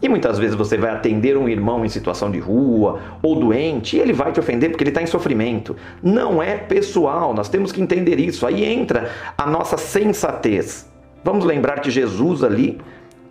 E 0.00 0.08
muitas 0.08 0.38
vezes 0.38 0.54
você 0.54 0.76
vai 0.76 0.90
atender 0.90 1.36
um 1.36 1.48
irmão 1.48 1.84
em 1.84 1.88
situação 1.88 2.30
de 2.30 2.38
rua 2.38 3.00
ou 3.20 3.40
doente 3.40 3.96
e 3.96 4.00
ele 4.00 4.12
vai 4.12 4.30
te 4.30 4.38
ofender 4.38 4.70
porque 4.70 4.84
ele 4.84 4.90
está 4.90 5.02
em 5.02 5.06
sofrimento. 5.06 5.74
Não 6.00 6.40
é 6.40 6.56
pessoal, 6.56 7.34
nós 7.34 7.48
temos 7.48 7.72
que 7.72 7.82
entender 7.82 8.20
isso. 8.20 8.46
Aí 8.46 8.64
entra 8.64 9.10
a 9.36 9.44
nossa 9.44 9.76
sensatez. 9.76 10.88
Vamos 11.24 11.44
lembrar 11.44 11.80
que 11.80 11.90
Jesus, 11.90 12.44
ali, 12.44 12.80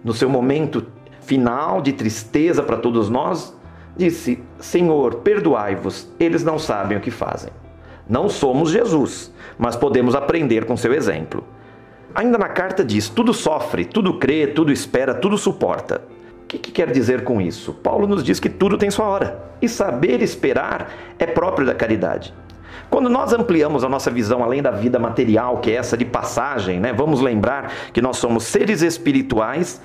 no 0.03 0.13
seu 0.13 0.29
momento 0.29 0.85
final 1.21 1.81
de 1.81 1.93
tristeza 1.93 2.61
para 2.61 2.75
todos 2.75 3.09
nós, 3.09 3.55
disse: 3.95 4.43
Senhor, 4.59 5.15
perdoai-vos, 5.15 6.09
eles 6.19 6.43
não 6.43 6.59
sabem 6.59 6.97
o 6.97 7.01
que 7.01 7.11
fazem. 7.11 7.51
Não 8.09 8.29
somos 8.29 8.71
Jesus, 8.71 9.33
mas 9.57 9.75
podemos 9.75 10.15
aprender 10.15 10.65
com 10.65 10.77
seu 10.77 10.93
exemplo. 10.93 11.43
Ainda 12.15 12.37
na 12.37 12.49
carta 12.49 12.83
diz: 12.83 13.09
tudo 13.09 13.33
sofre, 13.33 13.85
tudo 13.85 14.17
crê, 14.17 14.47
tudo 14.47 14.71
espera, 14.71 15.13
tudo 15.13 15.37
suporta. 15.37 16.01
O 16.43 16.47
que, 16.47 16.57
que, 16.57 16.71
quer 16.71 16.89
dizer 16.91 17.25
com 17.25 17.41
isso? 17.41 17.73
Paulo 17.73 18.07
nos 18.07 18.23
diz 18.23 18.39
que 18.39 18.49
tudo 18.49 18.77
tem 18.77 18.89
sua 18.89 19.05
hora. 19.05 19.39
E 19.61 19.67
saber 19.67 20.21
esperar 20.21 20.89
é 21.19 21.25
próprio 21.25 21.67
da 21.67 21.75
caridade. 21.75 22.33
Quando 22.89 23.09
nós 23.09 23.33
ampliamos 23.33 23.83
a 23.83 23.89
nossa 23.89 24.09
visão 24.09 24.41
além 24.41 24.61
da 24.61 24.71
vida 24.71 24.97
material, 24.97 25.57
que 25.57 25.71
é 25.71 25.75
essa 25.75 25.97
de 25.97 26.05
passagem, 26.05 26.79
né? 26.79 26.93
vamos 26.93 27.19
lembrar 27.19 27.71
que 27.91 28.01
nós 28.01 28.17
somos 28.17 28.45
seres 28.45 28.81
espirituais 28.81 29.81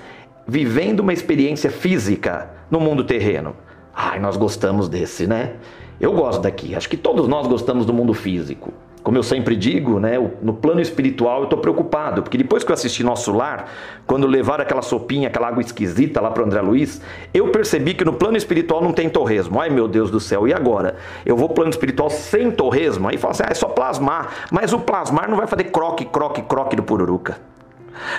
vivendo 0.47 1.01
uma 1.01 1.11
experiência 1.11 1.69
física 1.69 2.49
no 2.71 2.79
mundo 2.79 3.03
terreno. 3.03 3.55
Ai, 3.93 4.19
nós 4.19 4.37
gostamos 4.37 4.87
desse, 4.87 5.27
né? 5.27 5.53
Eu 5.99 6.13
gosto 6.13 6.41
daqui. 6.41 6.75
Acho 6.75 6.89
que 6.89 6.97
todos 6.97 7.27
nós 7.27 7.47
gostamos 7.47 7.85
do 7.85 7.93
mundo 7.93 8.13
físico. 8.13 8.73
Como 9.03 9.17
eu 9.17 9.23
sempre 9.23 9.57
digo, 9.57 9.99
né, 9.99 10.13
no 10.41 10.53
plano 10.53 10.79
espiritual 10.79 11.39
eu 11.39 11.43
estou 11.43 11.59
preocupado, 11.59 12.23
porque 12.23 12.37
depois 12.37 12.63
que 12.63 12.71
eu 12.71 12.73
assisti 12.73 13.03
Nosso 13.03 13.33
Lar, 13.33 13.69
quando 14.07 14.25
levaram 14.25 14.63
aquela 14.63 14.81
sopinha, 14.81 15.27
aquela 15.27 15.49
água 15.49 15.61
esquisita 15.61 16.21
lá 16.21 16.31
para 16.31 16.45
André 16.45 16.61
Luiz, 16.61 17.01
eu 17.33 17.49
percebi 17.49 17.93
que 17.93 18.05
no 18.05 18.13
plano 18.13 18.37
espiritual 18.37 18.81
não 18.81 18.93
tem 18.93 19.09
torresmo. 19.09 19.59
Ai 19.59 19.69
meu 19.69 19.89
Deus 19.89 20.09
do 20.09 20.21
céu, 20.21 20.47
e 20.47 20.53
agora? 20.53 20.95
Eu 21.25 21.35
vou 21.35 21.49
plano 21.49 21.69
espiritual 21.69 22.09
sem 22.09 22.49
torresmo? 22.49 23.09
Aí 23.09 23.17
fala 23.17 23.31
assim, 23.33 23.43
ah, 23.45 23.51
é 23.51 23.53
só 23.53 23.67
plasmar. 23.67 24.47
Mas 24.49 24.71
o 24.71 24.79
plasmar 24.79 25.29
não 25.29 25.35
vai 25.35 25.47
fazer 25.47 25.65
croque, 25.65 26.05
croque, 26.05 26.41
croque 26.41 26.77
do 26.77 26.83
pururuca. 26.83 27.37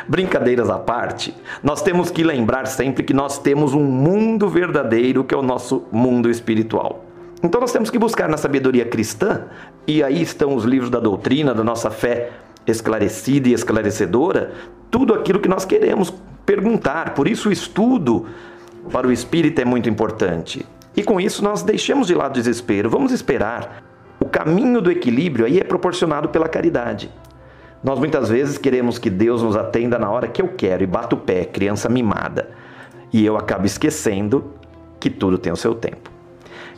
Brincadeiras 0.06 0.68
à 0.68 0.78
parte, 0.78 1.34
nós 1.62 1.80
temos 1.80 2.10
que 2.10 2.22
lembrar 2.22 2.66
sempre 2.66 3.02
que 3.02 3.14
nós 3.14 3.38
temos 3.38 3.72
um 3.72 3.82
mundo 3.82 4.50
verdadeiro 4.50 5.24
que 5.24 5.34
é 5.34 5.38
o 5.38 5.42
nosso 5.42 5.84
mundo 5.90 6.30
espiritual. 6.30 7.03
Então 7.44 7.60
nós 7.60 7.72
temos 7.72 7.90
que 7.90 7.98
buscar 7.98 8.26
na 8.26 8.38
sabedoria 8.38 8.86
cristã, 8.86 9.42
e 9.86 10.02
aí 10.02 10.22
estão 10.22 10.54
os 10.54 10.64
livros 10.64 10.88
da 10.88 10.98
doutrina, 10.98 11.52
da 11.52 11.62
nossa 11.62 11.90
fé 11.90 12.30
esclarecida 12.66 13.50
e 13.50 13.52
esclarecedora, 13.52 14.52
tudo 14.90 15.12
aquilo 15.12 15.38
que 15.38 15.48
nós 15.48 15.66
queremos 15.66 16.12
perguntar. 16.46 17.12
Por 17.12 17.28
isso 17.28 17.50
o 17.50 17.52
estudo 17.52 18.24
para 18.90 19.06
o 19.06 19.12
espírito 19.12 19.60
é 19.60 19.64
muito 19.64 19.90
importante. 19.90 20.64
E 20.96 21.02
com 21.02 21.20
isso 21.20 21.44
nós 21.44 21.62
deixemos 21.62 22.06
de 22.06 22.14
lado 22.14 22.30
o 22.30 22.34
desespero, 22.34 22.88
vamos 22.88 23.12
esperar. 23.12 23.82
O 24.18 24.24
caminho 24.24 24.80
do 24.80 24.90
equilíbrio 24.90 25.44
aí 25.44 25.60
é 25.60 25.64
proporcionado 25.64 26.30
pela 26.30 26.48
caridade. 26.48 27.10
Nós 27.82 27.98
muitas 27.98 28.30
vezes 28.30 28.56
queremos 28.56 28.96
que 28.96 29.10
Deus 29.10 29.42
nos 29.42 29.54
atenda 29.54 29.98
na 29.98 30.10
hora 30.10 30.28
que 30.28 30.40
eu 30.40 30.48
quero 30.48 30.82
e 30.82 30.86
bato 30.86 31.14
o 31.14 31.18
pé, 31.18 31.44
criança 31.44 31.90
mimada. 31.90 32.48
E 33.12 33.22
eu 33.22 33.36
acabo 33.36 33.66
esquecendo 33.66 34.52
que 34.98 35.10
tudo 35.10 35.36
tem 35.36 35.52
o 35.52 35.56
seu 35.56 35.74
tempo. 35.74 36.13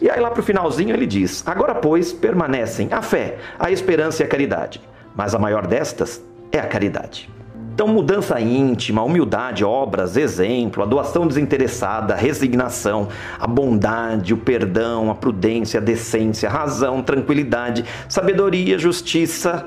E 0.00 0.10
aí 0.10 0.20
lá 0.20 0.30
para 0.30 0.40
o 0.40 0.42
finalzinho 0.42 0.94
ele 0.94 1.06
diz: 1.06 1.42
Agora, 1.46 1.74
pois, 1.74 2.12
permanecem 2.12 2.88
a 2.92 3.02
fé, 3.02 3.38
a 3.58 3.70
esperança 3.70 4.22
e 4.22 4.26
a 4.26 4.28
caridade. 4.28 4.80
Mas 5.14 5.34
a 5.34 5.38
maior 5.38 5.66
destas 5.66 6.22
é 6.52 6.58
a 6.58 6.66
caridade. 6.66 7.30
Então, 7.76 7.88
mudança 7.88 8.40
íntima, 8.40 9.02
humildade, 9.02 9.62
obras, 9.62 10.16
exemplo, 10.16 10.82
a 10.82 10.86
doação 10.86 11.26
desinteressada, 11.26 12.14
a 12.14 12.16
resignação, 12.16 13.08
a 13.38 13.46
bondade, 13.46 14.32
o 14.32 14.38
perdão, 14.38 15.10
a 15.10 15.14
prudência, 15.14 15.78
a 15.78 15.82
decência, 15.82 16.48
a 16.48 16.52
razão, 16.52 17.02
tranquilidade, 17.02 17.84
sabedoria, 18.08 18.78
justiça. 18.78 19.66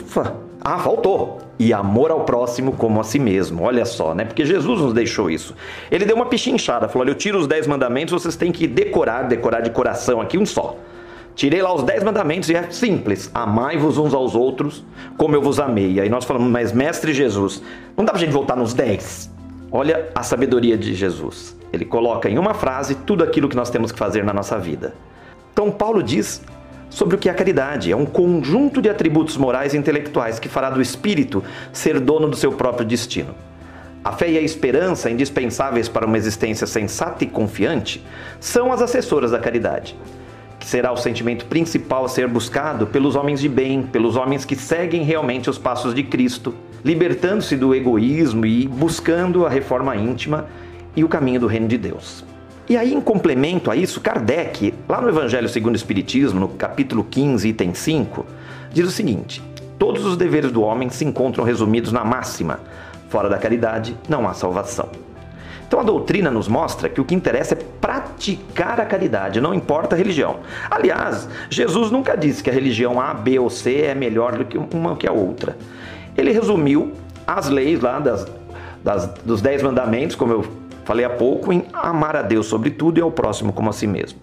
Ufa, 0.00 0.36
ah, 0.64 0.78
faltou. 0.78 1.40
E 1.58 1.72
amor 1.72 2.12
ao 2.12 2.20
próximo 2.20 2.72
como 2.72 3.00
a 3.00 3.04
si 3.04 3.18
mesmo. 3.18 3.64
Olha 3.64 3.84
só, 3.84 4.14
né? 4.14 4.24
Porque 4.24 4.44
Jesus 4.44 4.80
nos 4.80 4.92
deixou 4.92 5.28
isso. 5.28 5.56
Ele 5.90 6.04
deu 6.04 6.14
uma 6.14 6.26
pichinchada, 6.26 6.88
falou: 6.88 7.02
Olha, 7.02 7.10
eu 7.10 7.16
tiro 7.16 7.38
os 7.38 7.48
dez 7.48 7.66
mandamentos, 7.66 8.12
vocês 8.12 8.36
têm 8.36 8.52
que 8.52 8.66
decorar, 8.66 9.22
decorar 9.22 9.60
de 9.60 9.70
coração 9.70 10.20
aqui 10.20 10.38
um 10.38 10.46
só. 10.46 10.76
Tirei 11.34 11.62
lá 11.62 11.74
os 11.74 11.82
dez 11.82 12.04
mandamentos 12.04 12.48
e 12.48 12.54
é 12.54 12.70
simples: 12.70 13.28
amai-vos 13.34 13.98
uns 13.98 14.14
aos 14.14 14.36
outros 14.36 14.84
como 15.16 15.34
eu 15.34 15.42
vos 15.42 15.58
amei. 15.58 15.98
Aí 15.98 16.08
nós 16.08 16.24
falamos, 16.24 16.48
mas 16.48 16.72
mestre 16.72 17.12
Jesus, 17.12 17.60
não 17.96 18.04
dá 18.04 18.12
pra 18.12 18.20
gente 18.20 18.32
voltar 18.32 18.56
nos 18.56 18.72
dez? 18.72 19.30
Olha 19.70 20.10
a 20.14 20.22
sabedoria 20.22 20.76
de 20.76 20.94
Jesus. 20.94 21.56
Ele 21.72 21.84
coloca 21.84 22.28
em 22.28 22.38
uma 22.38 22.54
frase 22.54 22.94
tudo 22.94 23.24
aquilo 23.24 23.48
que 23.48 23.56
nós 23.56 23.70
temos 23.70 23.90
que 23.90 23.98
fazer 23.98 24.22
na 24.22 24.32
nossa 24.32 24.58
vida. 24.58 24.94
Então 25.52 25.70
Paulo 25.70 26.02
diz 26.02 26.42
sobre 26.92 27.16
o 27.16 27.18
que 27.18 27.28
é 27.28 27.32
a 27.32 27.34
caridade. 27.34 27.90
É 27.90 27.96
um 27.96 28.04
conjunto 28.04 28.82
de 28.82 28.88
atributos 28.90 29.36
morais 29.36 29.72
e 29.72 29.78
intelectuais 29.78 30.38
que 30.38 30.48
fará 30.48 30.68
do 30.68 30.80
espírito 30.80 31.42
ser 31.72 31.98
dono 31.98 32.28
do 32.28 32.36
seu 32.36 32.52
próprio 32.52 32.86
destino. 32.86 33.34
A 34.04 34.12
fé 34.12 34.30
e 34.30 34.36
a 34.36 34.42
esperança, 34.42 35.10
indispensáveis 35.10 35.88
para 35.88 36.06
uma 36.06 36.18
existência 36.18 36.66
sensata 36.66 37.24
e 37.24 37.26
confiante, 37.26 38.04
são 38.38 38.72
as 38.72 38.82
assessoras 38.82 39.30
da 39.30 39.38
caridade, 39.38 39.96
que 40.58 40.66
será 40.66 40.92
o 40.92 40.96
sentimento 40.96 41.46
principal 41.46 42.04
a 42.04 42.08
ser 42.08 42.28
buscado 42.28 42.86
pelos 42.86 43.16
homens 43.16 43.40
de 43.40 43.48
bem, 43.48 43.82
pelos 43.82 44.16
homens 44.16 44.44
que 44.44 44.56
seguem 44.56 45.02
realmente 45.02 45.48
os 45.48 45.56
passos 45.56 45.94
de 45.94 46.02
Cristo, 46.02 46.54
libertando-se 46.84 47.56
do 47.56 47.74
egoísmo 47.74 48.44
e 48.44 48.66
buscando 48.66 49.46
a 49.46 49.48
reforma 49.48 49.96
íntima 49.96 50.46
e 50.94 51.04
o 51.04 51.08
caminho 51.08 51.40
do 51.40 51.46
reino 51.46 51.68
de 51.68 51.78
Deus. 51.78 52.31
E 52.68 52.76
aí, 52.76 52.94
em 52.94 53.00
complemento 53.00 53.70
a 53.70 53.76
isso, 53.76 54.00
Kardec, 54.00 54.72
lá 54.88 55.00
no 55.00 55.08
Evangelho 55.08 55.48
segundo 55.48 55.74
o 55.74 55.76
Espiritismo, 55.76 56.38
no 56.38 56.48
capítulo 56.48 57.04
15, 57.04 57.48
item 57.48 57.74
5, 57.74 58.24
diz 58.72 58.86
o 58.86 58.90
seguinte: 58.90 59.42
Todos 59.78 60.04
os 60.06 60.16
deveres 60.16 60.52
do 60.52 60.62
homem 60.62 60.88
se 60.88 61.04
encontram 61.04 61.44
resumidos 61.44 61.90
na 61.90 62.04
máxima: 62.04 62.60
fora 63.08 63.28
da 63.28 63.36
caridade 63.36 63.96
não 64.08 64.28
há 64.28 64.32
salvação. 64.32 64.88
Então 65.66 65.80
a 65.80 65.82
doutrina 65.82 66.30
nos 66.30 66.46
mostra 66.48 66.88
que 66.88 67.00
o 67.00 67.04
que 67.04 67.14
interessa 67.14 67.54
é 67.54 67.58
praticar 67.80 68.78
a 68.78 68.84
caridade, 68.84 69.40
não 69.40 69.54
importa 69.54 69.96
a 69.96 69.98
religião. 69.98 70.36
Aliás, 70.70 71.28
Jesus 71.50 71.90
nunca 71.90 72.14
disse 72.14 72.42
que 72.42 72.50
a 72.50 72.52
religião 72.52 73.00
A, 73.00 73.12
B 73.12 73.38
ou 73.38 73.50
C 73.50 73.80
é 73.80 73.94
melhor 73.94 74.36
do 74.36 74.44
que 74.44 74.58
uma 74.58 74.96
que 74.96 75.08
a 75.08 75.12
outra. 75.12 75.56
Ele 76.16 76.30
resumiu 76.30 76.92
as 77.26 77.48
leis 77.48 77.80
lá 77.80 77.98
das, 77.98 78.26
das, 78.84 79.06
dos 79.24 79.40
Dez 79.40 79.62
Mandamentos, 79.62 80.14
como 80.14 80.32
eu 80.32 80.44
Falei 80.84 81.04
há 81.04 81.10
pouco 81.10 81.52
em 81.52 81.64
amar 81.72 82.16
a 82.16 82.22
Deus 82.22 82.46
sobre 82.46 82.70
tudo 82.70 82.98
e 82.98 83.02
ao 83.02 83.10
próximo 83.10 83.52
como 83.52 83.70
a 83.70 83.72
si 83.72 83.86
mesmo. 83.86 84.18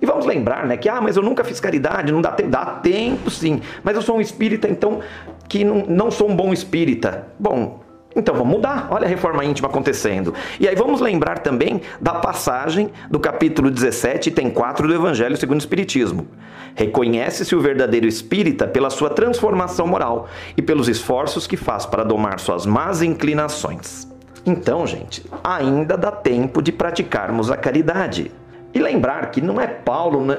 E 0.00 0.06
vamos 0.06 0.26
lembrar, 0.26 0.66
né, 0.66 0.76
que 0.76 0.88
ah, 0.88 1.00
mas 1.00 1.16
eu 1.16 1.22
nunca 1.22 1.42
fiz 1.42 1.58
caridade, 1.60 2.12
não 2.12 2.20
dá 2.20 2.32
tempo, 2.32 2.50
dá 2.50 2.66
tempo 2.66 3.30
sim, 3.30 3.62
mas 3.82 3.96
eu 3.96 4.02
sou 4.02 4.16
um 4.16 4.20
espírita 4.20 4.68
então 4.68 5.00
que 5.48 5.64
não, 5.64 5.86
não 5.86 6.10
sou 6.10 6.28
um 6.28 6.36
bom 6.36 6.52
espírita. 6.52 7.28
Bom, 7.38 7.80
então 8.16 8.34
vamos 8.34 8.52
mudar. 8.54 8.88
Olha 8.90 9.06
a 9.06 9.08
reforma 9.08 9.44
íntima 9.44 9.68
acontecendo. 9.68 10.34
E 10.60 10.68
aí 10.68 10.74
vamos 10.74 11.00
lembrar 11.00 11.40
também 11.40 11.80
da 12.00 12.14
passagem 12.14 12.90
do 13.10 13.18
capítulo 13.18 13.70
17, 13.70 14.28
item 14.28 14.50
4 14.50 14.86
do 14.86 14.94
Evangelho 14.94 15.36
segundo 15.36 15.56
o 15.56 15.62
Espiritismo. 15.62 16.28
Reconhece-se 16.74 17.54
o 17.54 17.60
verdadeiro 17.60 18.06
espírita 18.06 18.66
pela 18.66 18.90
sua 18.90 19.10
transformação 19.10 19.86
moral 19.86 20.28
e 20.56 20.62
pelos 20.62 20.88
esforços 20.88 21.46
que 21.46 21.56
faz 21.56 21.86
para 21.86 22.04
domar 22.04 22.38
suas 22.40 22.66
más 22.66 23.02
inclinações. 23.02 24.13
Então, 24.46 24.86
gente, 24.86 25.24
ainda 25.42 25.96
dá 25.96 26.12
tempo 26.12 26.60
de 26.60 26.70
praticarmos 26.70 27.50
a 27.50 27.56
caridade. 27.56 28.30
E 28.74 28.80
lembrar 28.80 29.30
que 29.30 29.40
não 29.40 29.60
é 29.60 29.68
Paulo, 29.68 30.24
né, 30.24 30.36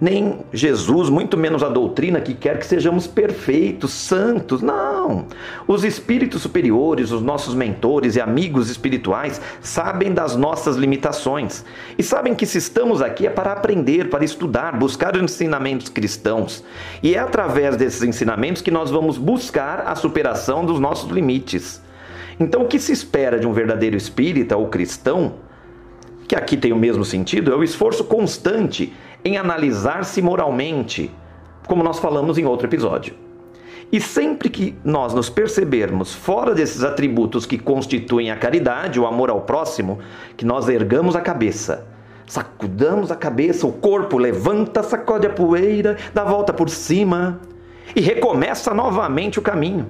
nem 0.00 0.40
Jesus, 0.52 1.08
muito 1.08 1.36
menos 1.36 1.62
a 1.62 1.68
doutrina 1.68 2.20
que 2.20 2.34
quer 2.34 2.58
que 2.58 2.66
sejamos 2.66 3.06
perfeitos, 3.06 3.92
santos. 3.92 4.60
Não! 4.60 5.26
Os 5.68 5.84
espíritos 5.84 6.42
superiores, 6.42 7.12
os 7.12 7.22
nossos 7.22 7.54
mentores 7.54 8.16
e 8.16 8.20
amigos 8.20 8.68
espirituais 8.68 9.40
sabem 9.60 10.12
das 10.12 10.34
nossas 10.34 10.74
limitações 10.74 11.64
e 11.96 12.02
sabem 12.02 12.34
que 12.34 12.44
se 12.44 12.58
estamos 12.58 13.00
aqui 13.00 13.24
é 13.24 13.30
para 13.30 13.52
aprender, 13.52 14.10
para 14.10 14.24
estudar, 14.24 14.76
buscar 14.76 15.14
os 15.14 15.22
ensinamentos 15.22 15.88
cristãos. 15.88 16.64
E 17.00 17.14
é 17.14 17.20
através 17.20 17.76
desses 17.76 18.02
ensinamentos 18.02 18.62
que 18.62 18.70
nós 18.72 18.90
vamos 18.90 19.16
buscar 19.16 19.84
a 19.86 19.94
superação 19.94 20.66
dos 20.66 20.80
nossos 20.80 21.08
limites. 21.08 21.85
Então, 22.38 22.62
o 22.62 22.68
que 22.68 22.78
se 22.78 22.92
espera 22.92 23.38
de 23.38 23.46
um 23.46 23.52
verdadeiro 23.52 23.96
espírita 23.96 24.56
ou 24.56 24.68
cristão? 24.68 25.34
que 26.26 26.34
aqui 26.34 26.56
tem 26.56 26.72
o 26.72 26.76
mesmo 26.76 27.04
sentido, 27.04 27.52
é 27.52 27.56
o 27.56 27.62
esforço 27.62 28.04
constante 28.04 28.92
em 29.24 29.36
analisar-se 29.36 30.20
moralmente, 30.20 31.10
como 31.66 31.82
nós 31.82 31.98
falamos 31.98 32.36
em 32.38 32.44
outro 32.44 32.66
episódio. 32.66 33.14
E 33.92 34.00
sempre 34.00 34.48
que 34.48 34.76
nós 34.84 35.14
nos 35.14 35.30
percebermos 35.30 36.12
fora 36.12 36.52
desses 36.52 36.82
atributos 36.82 37.46
que 37.46 37.56
constituem 37.56 38.32
a 38.32 38.36
caridade, 38.36 38.98
o 38.98 39.06
amor 39.06 39.30
ao 39.30 39.42
próximo, 39.42 40.00
que 40.36 40.44
nós 40.44 40.68
ergamos 40.68 41.14
a 41.14 41.20
cabeça, 41.20 41.86
sacudamos 42.26 43.12
a 43.12 43.16
cabeça, 43.16 43.64
o 43.66 43.72
corpo 43.72 44.18
levanta, 44.18 44.82
sacode 44.82 45.26
a 45.26 45.30
poeira, 45.30 45.96
dá 46.12 46.24
volta 46.24 46.52
por 46.52 46.68
cima 46.68 47.40
e 47.94 48.00
recomeça 48.00 48.74
novamente 48.74 49.38
o 49.38 49.42
caminho 49.42 49.86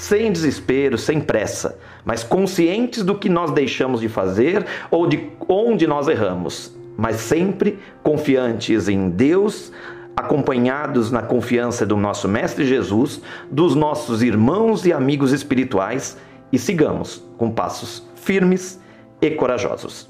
sem 0.00 0.32
desespero, 0.32 0.96
sem 0.96 1.20
pressa, 1.20 1.78
mas 2.06 2.24
conscientes 2.24 3.04
do 3.04 3.14
que 3.14 3.28
nós 3.28 3.50
deixamos 3.50 4.00
de 4.00 4.08
fazer 4.08 4.64
ou 4.90 5.06
de 5.06 5.28
onde 5.46 5.86
nós 5.86 6.08
erramos, 6.08 6.74
mas 6.96 7.16
sempre 7.16 7.78
confiantes 8.02 8.88
em 8.88 9.10
Deus, 9.10 9.70
acompanhados 10.16 11.10
na 11.10 11.20
confiança 11.20 11.84
do 11.84 11.98
nosso 11.98 12.26
Mestre 12.26 12.64
Jesus, 12.64 13.20
dos 13.50 13.74
nossos 13.74 14.22
irmãos 14.22 14.86
e 14.86 14.92
amigos 14.92 15.32
espirituais 15.32 16.16
e 16.50 16.58
sigamos 16.58 17.22
com 17.36 17.50
passos 17.50 18.02
firmes 18.16 18.80
e 19.20 19.30
corajosos. 19.32 20.08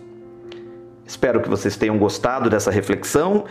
Espero 1.05 1.41
que 1.41 1.49
vocês 1.49 1.77
tenham 1.77 1.99
gostado 1.99 2.49
dessa 2.49 2.71
reflexão. 2.71 3.45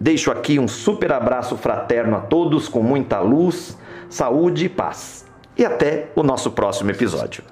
Deixo 0.00 0.32
aqui 0.32 0.58
um 0.58 0.66
super 0.66 1.12
abraço 1.12 1.56
fraterno 1.56 2.16
a 2.16 2.20
todos, 2.20 2.68
com 2.68 2.82
muita 2.82 3.20
luz, 3.20 3.78
saúde 4.08 4.64
e 4.64 4.68
paz 4.68 5.27
e 5.58 5.64
até 5.64 6.08
o 6.14 6.22
nosso 6.22 6.52
próximo 6.52 6.90
episódio. 6.90 7.42